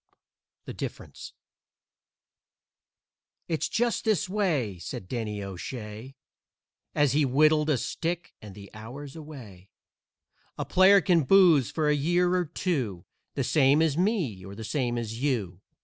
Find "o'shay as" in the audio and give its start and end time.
5.43-7.11